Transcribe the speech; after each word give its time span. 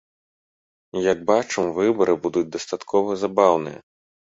Як 1.11 1.21
бачым, 1.29 1.63
выбары 1.77 2.13
будуць 2.27 2.47
дастаткова 2.59 3.23
забаўныя. 3.27 3.89